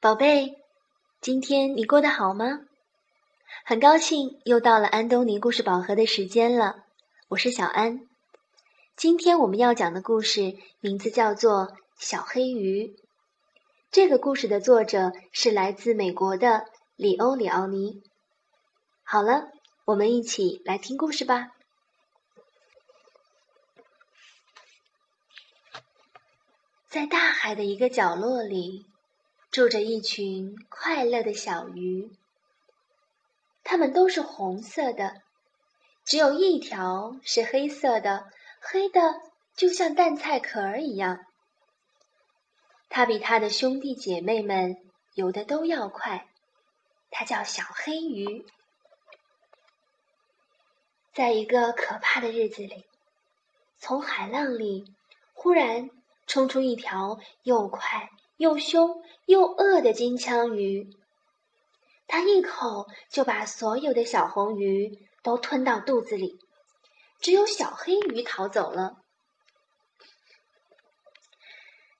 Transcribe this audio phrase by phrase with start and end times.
[0.00, 0.62] 宝贝，
[1.20, 2.60] 今天你过得好吗？
[3.64, 6.84] 很高兴又到了安东尼故事宝盒的时间了，
[7.26, 8.08] 我是小安。
[8.94, 11.66] 今天我们要讲的故事名字叫做
[11.98, 12.86] 《小黑鱼》。
[13.90, 18.00] 这个故事的作者是来自美国的里欧里奥尼。
[19.02, 19.48] 好了，
[19.84, 21.48] 我们一起来听故事吧。
[26.86, 28.86] 在大海的一个角落里。
[29.50, 32.10] 住着一群快乐的小鱼，
[33.64, 35.22] 它们都是红色的，
[36.04, 38.30] 只有一条是黑色的，
[38.60, 39.00] 黑的
[39.56, 41.24] 就像蛋菜壳儿一样。
[42.90, 44.76] 它比它的兄弟姐妹们
[45.14, 46.28] 游的都要快，
[47.10, 48.46] 它叫小黑鱼。
[51.14, 52.84] 在一个可怕的日子里，
[53.78, 54.84] 从海浪里
[55.32, 55.90] 忽然
[56.26, 58.10] 冲出一条又快。
[58.38, 60.88] 又凶又恶的金枪鱼，
[62.06, 66.38] 它一口就把所有的小红鱼都吞到肚子里，
[67.20, 68.94] 只有小黑鱼逃走了。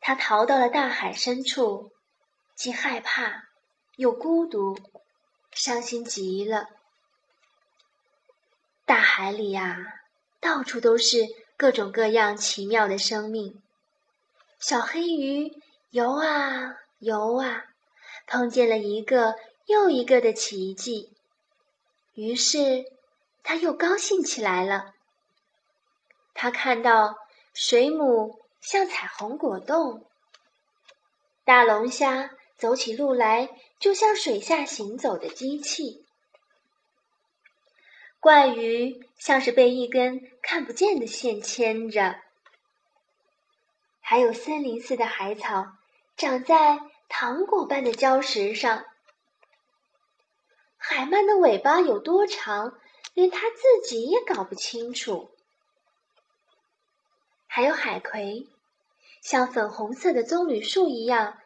[0.00, 1.92] 它逃到了大海深处，
[2.56, 3.44] 既害怕
[3.96, 4.76] 又孤独，
[5.52, 6.66] 伤心极了。
[8.84, 9.78] 大海里呀，
[10.40, 11.24] 到处都是
[11.56, 13.62] 各种各样奇妙的生命，
[14.58, 15.62] 小黑鱼。
[15.94, 17.66] 游啊游啊，
[18.26, 21.12] 碰见了一个又一个的奇迹，
[22.14, 22.84] 于是
[23.44, 24.92] 他又高兴起来了。
[26.34, 27.14] 他看到
[27.52, 30.04] 水母像彩虹果冻，
[31.44, 36.04] 大龙虾走起路来就像水下行走的机器，
[38.18, 42.20] 怪鱼像是被一根看不见的线牵着，
[44.00, 45.76] 还有森林似的海草。
[46.16, 48.84] 长在糖果般的礁石上，
[50.76, 52.78] 海鳗的尾巴有多长，
[53.14, 55.32] 连它自己也搞不清楚。
[57.48, 58.48] 还有海葵，
[59.22, 61.36] 像粉红色的棕榈树一样，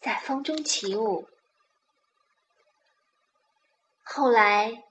[0.00, 1.28] 在风中起舞。
[4.04, 4.84] 后来，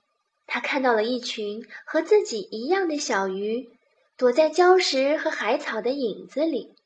[0.46, 3.78] 他看到了一群和自己一样的小鱼，
[4.18, 6.76] 躲在礁石和海草的影子里。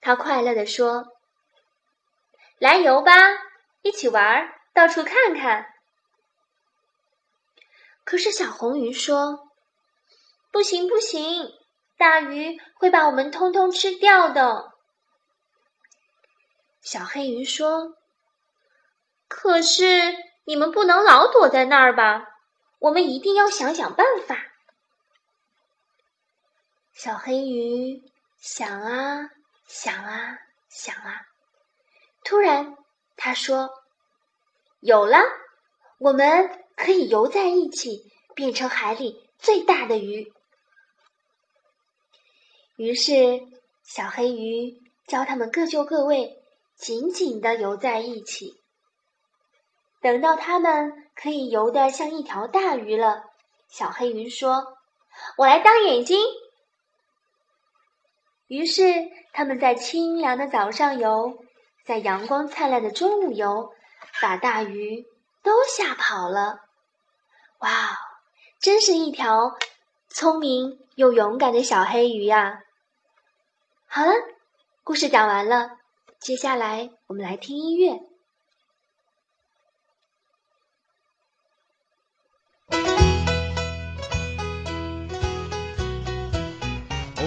[0.00, 1.06] 他快乐地说
[2.58, 3.12] ：“来游吧，
[3.82, 5.66] 一起玩，到处看看。”
[8.04, 9.50] 可是小红鱼说
[10.50, 11.46] ：“不行，不行，
[11.98, 14.72] 大鱼会把我们通通吃掉的。”
[16.80, 17.96] 小黑鱼说
[19.28, 20.14] ：“可是
[20.44, 22.24] 你们不能老躲在那儿吧？
[22.78, 24.38] 我们一定要想想办法。”
[26.94, 28.02] 小黑鱼
[28.40, 29.28] 想啊。
[29.68, 30.38] 想啊
[30.70, 31.26] 想啊，
[32.24, 32.76] 突然
[33.16, 33.70] 他说
[34.80, 35.18] ：“有了，
[35.98, 40.32] 我们可以游在一起，变成海里最大的鱼。”
[42.76, 43.12] 于是
[43.84, 46.42] 小黑鱼教他们各就各位，
[46.76, 48.60] 紧紧的游在一起。
[50.00, 53.22] 等到他们可以游得像一条大鱼了，
[53.68, 54.78] 小黑鱼说
[55.36, 56.18] ：“我来当眼睛。”
[58.48, 58.82] 于是，
[59.32, 61.44] 他们在清凉的早上游，
[61.84, 63.72] 在阳光灿烂的中午游，
[64.22, 65.06] 把大鱼
[65.42, 66.60] 都吓跑了。
[67.58, 67.98] 哇，
[68.58, 69.58] 真是一条
[70.08, 72.62] 聪明又勇敢的小黑鱼呀！
[73.86, 74.12] 好了，
[74.82, 75.72] 故事讲完了，
[76.18, 78.00] 接下来我们来听音乐。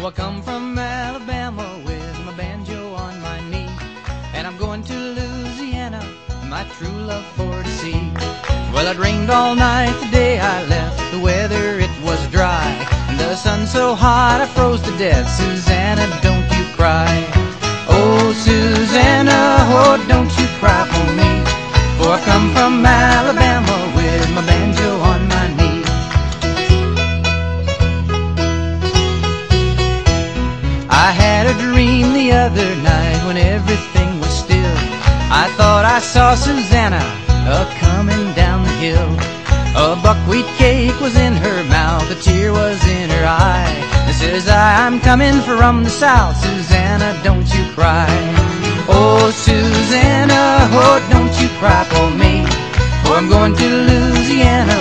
[0.04, 3.70] Oh, I come from Alabama with my banjo on my knee.
[4.34, 6.02] And I'm going to Louisiana,
[6.46, 8.12] my true love for to see.
[8.74, 10.98] Well, it rained all night the day I left.
[11.12, 12.66] The weather, it was dry.
[13.10, 15.30] And the sun so hot I froze to death.
[15.38, 17.14] Susanna, don't you cry.
[17.88, 19.40] Oh, Susanna,
[19.70, 21.32] oh, don't you cry for me.
[21.98, 23.31] For I come from Alabama
[32.32, 34.76] the other night when everything was still.
[35.44, 37.04] I thought I saw Susanna
[37.58, 39.12] a coming down the hill.
[39.76, 43.76] A buckwheat cake was in her mouth, a tear was in her eye.
[44.08, 48.08] And says I, I'm coming from the south, Susanna, don't you cry.
[48.88, 50.44] Oh, Susanna,
[50.84, 52.46] oh, don't you cry for me.
[53.04, 54.81] For I'm going to Louisiana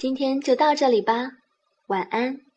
[0.00, 1.32] 今天就到这里吧，
[1.88, 2.49] 晚安。